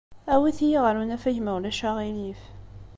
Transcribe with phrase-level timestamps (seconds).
[0.33, 2.41] Awit-iyi ɣer unafag, ma ulac aɣilif.